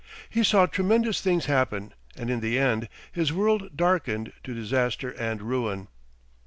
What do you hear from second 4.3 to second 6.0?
to disaster and ruin.